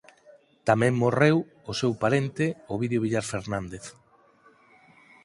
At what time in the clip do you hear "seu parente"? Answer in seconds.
1.79-2.45